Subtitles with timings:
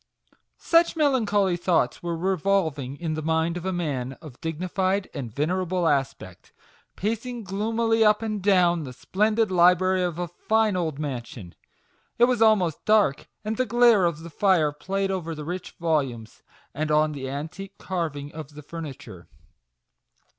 [0.57, 5.87] Such melancholy thoughts were revolving in the mind of a man of dignified and venerable
[5.87, 6.51] aspect,
[6.95, 11.53] pacing gloomily up an(J down the splen did library of a fine old mansion.
[12.17, 15.53] It was almost dark, and the glare of the fire played over the MAGIC WORDS.
[15.53, 16.43] 33 rich volumes,
[16.73, 19.27] and on the antique carving of the furniture.